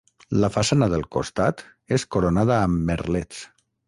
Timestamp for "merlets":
2.89-3.43